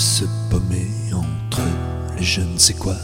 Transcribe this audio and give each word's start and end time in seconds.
se 0.00 0.24
paumer 0.48 0.88
entre 1.12 1.60
les 2.16 2.24
je 2.24 2.40
ne 2.40 2.56
sais 2.56 2.72
quoi? 2.72 2.96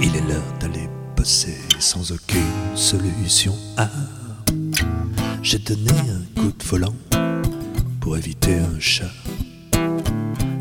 Il 0.00 0.14
est 0.14 0.20
l'heure 0.20 0.54
d'aller 0.60 0.88
bosser 1.16 1.58
sans 1.80 2.12
aucune 2.12 2.76
solution. 2.76 3.56
Ah, 3.76 3.90
j'ai 5.42 5.58
donné 5.58 5.90
un 5.90 6.40
coup 6.40 6.52
de 6.56 6.64
volant 6.64 6.94
pour 8.00 8.16
éviter 8.16 8.58
un 8.58 8.78
chat. 8.78 9.10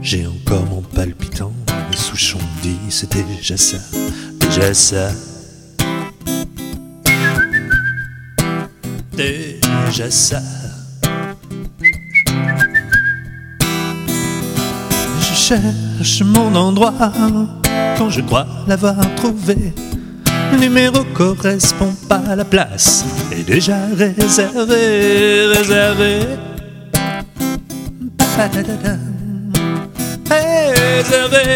J'ai 0.02 0.26
encore 0.26 0.66
mon 0.66 0.82
palpitant, 0.82 1.54
le 1.92 1.96
souchon 1.96 2.40
dit 2.64 2.80
c'est 2.90 3.12
déjà 3.12 3.58
ça, 3.58 3.78
déjà 4.40 4.74
ça. 4.74 5.12
Déjà 9.16 10.10
ça. 10.10 10.42
Cherche 15.44 16.22
mon 16.22 16.56
endroit 16.56 16.94
quand 17.98 18.10
je 18.10 18.22
crois 18.22 18.48
l'avoir 18.66 18.96
trouvé. 19.16 19.74
Numéro 20.58 21.04
correspond 21.14 21.94
pas 22.08 22.22
à 22.30 22.36
la 22.38 22.46
place, 22.46 23.04
est 23.30 23.44
déjà 23.44 23.78
réservé, 23.94 25.48
réservé. 25.48 26.20
Réservé. 30.88 31.50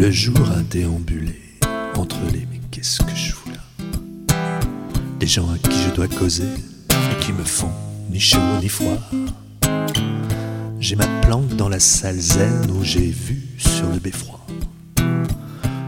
Le 0.00 0.10
jour 0.10 0.48
a 0.56 0.62
déambulé 0.70 1.58
entre 1.96 2.16
les 2.32 2.46
mais 2.50 2.60
qu'est-ce 2.70 3.00
que 3.02 3.14
je 3.14 3.32
fous 3.32 3.50
là? 3.50 4.34
Des 5.20 5.26
gens 5.26 5.48
à 5.50 5.58
qui 5.58 5.78
je 5.86 5.94
dois 5.94 6.08
causer 6.08 6.48
et 6.90 7.24
qui 7.24 7.32
me 7.32 7.44
font 7.44 7.72
chaud 8.22 8.38
ni 8.62 8.68
froid. 8.68 9.00
J'ai 10.78 10.94
ma 10.94 11.08
planque 11.22 11.56
dans 11.56 11.68
la 11.68 11.80
salle 11.80 12.20
zen 12.20 12.70
où 12.70 12.84
j'ai 12.84 13.10
vu 13.10 13.42
sur 13.58 13.88
le 13.92 13.98
beffroi. 13.98 14.38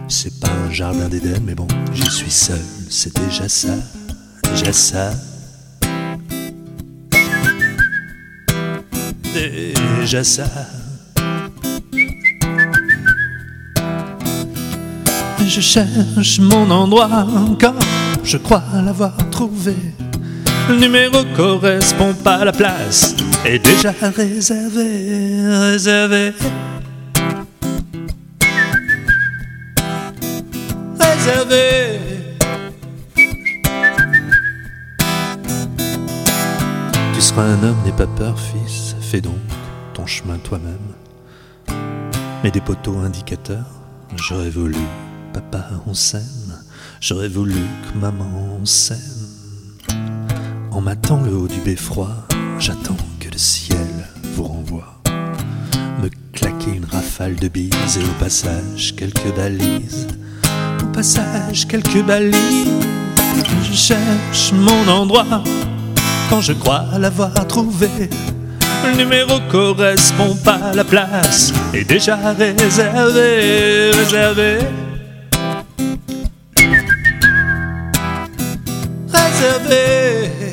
C'est 0.09 0.41
pas 0.41 0.51
un 0.51 0.71
jardin 0.73 1.09
d'Éden, 1.09 1.43
mais 1.47 1.55
bon, 1.55 1.69
j'y 1.93 2.11
suis 2.11 2.33
seul, 2.33 2.61
c'est 2.91 3.17
déjà 3.17 3.49
ça, 3.49 3.77
déjà 4.51 4.73
ça. 4.73 5.13
Déjà 9.33 10.25
ça. 10.25 10.47
Je 15.47 15.61
cherche 15.61 16.41
mon 16.41 16.69
endroit 16.69 17.29
quand 17.61 17.75
je 18.25 18.39
crois 18.39 18.65
l'avoir 18.85 19.17
trouvé. 19.31 19.77
Le 20.67 20.77
numéro 20.77 21.23
correspond 21.37 22.15
pas 22.15 22.37
à 22.37 22.45
la 22.47 22.53
place, 22.53 23.15
est 23.45 23.59
déjà 23.59 23.93
réservé, 24.01 25.47
réservé. 25.47 26.33
Réservé. 30.99 32.01
Tu 37.15 37.21
seras 37.21 37.43
un 37.43 37.63
homme, 37.63 37.77
n'aie 37.85 37.93
pas 37.93 38.07
peur, 38.07 38.35
fils, 38.39 38.97
fais 39.03 39.21
donc 39.21 39.35
ton 39.93 40.07
chemin 40.07 40.39
toi-même. 40.39 40.95
Mets 42.43 42.51
des 42.51 42.63
poteaux 42.63 42.97
indicateurs, 42.99 43.71
j'aurais 44.17 44.51
voulu, 44.51 44.77
papa, 45.35 45.67
on 45.87 45.93
s'aime, 45.93 46.59
j'aurais 47.03 47.29
voulu 47.29 47.55
que 47.55 47.99
maman, 47.99 48.65
s'aime. 48.65 49.14
M'attend 50.85 51.23
le 51.23 51.35
haut 51.35 51.49
du 51.49 51.61
beffroi, 51.61 52.11
j'attends 52.59 52.99
que 53.19 53.31
le 53.31 53.39
ciel 53.39 53.79
vous 54.35 54.45
renvoie. 54.45 55.01
Me 56.03 56.11
claquer 56.35 56.73
une 56.77 56.85
rafale 56.85 57.37
de 57.37 57.49
bises 57.49 57.99
et 57.99 58.05
au 58.05 58.23
passage 58.23 58.95
quelques 58.95 59.35
balises. 59.35 60.07
Au 60.83 60.87
passage 60.93 61.67
quelques 61.69 62.03
balises. 62.03 62.69
Je 63.63 63.73
cherche 63.73 64.53
mon 64.53 64.87
endroit 64.87 65.43
quand 66.29 66.43
je 66.43 66.53
crois 66.53 66.85
l'avoir 66.99 67.33
trouvé. 67.47 67.89
Le 68.85 68.95
numéro 68.95 69.41
correspond 69.51 70.37
pas 70.45 70.57
à 70.57 70.75
la 70.75 70.85
place, 70.85 71.55
est 71.73 71.89
déjà 71.89 72.17
réservé, 72.35 73.91
réservé. 73.91 74.59
Réservé. 79.09 80.44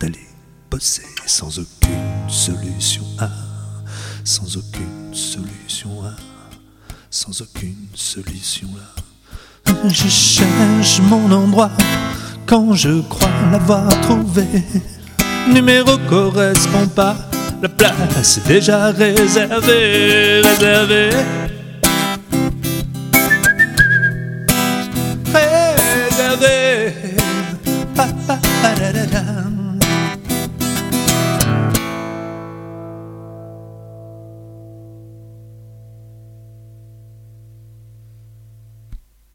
D'aller 0.00 0.28
bosser 0.70 1.06
sans 1.26 1.58
aucune 1.58 2.28
solution 2.28 3.02
A, 3.18 3.28
sans 4.24 4.56
aucune 4.56 5.14
solution 5.14 6.02
A, 6.04 6.14
sans 7.10 7.40
aucune 7.40 7.88
solution 7.94 8.68
là. 8.76 9.82
Je 9.88 10.08
cherche 10.08 11.00
mon 11.00 11.30
endroit 11.32 11.70
quand 12.46 12.74
je 12.74 13.00
crois 13.02 13.30
l'avoir 13.52 13.88
trouvé. 14.02 14.46
Numéro 15.52 15.98
correspond 16.08 16.86
pas, 16.88 17.16
la 17.62 17.68
place 17.68 18.38
est 18.38 18.46
déjà 18.46 18.90
réservée, 18.90 20.40
réservée. 20.42 21.10
Réservé. 25.32 26.92
Pa, 27.94 28.06
pa, 28.26 28.38
pa, 28.62 28.74
da, 28.74 28.92
da, 28.92 29.06
da. 29.06 29.57